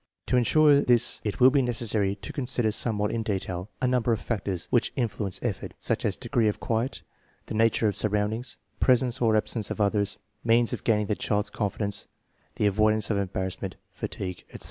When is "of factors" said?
4.11-4.65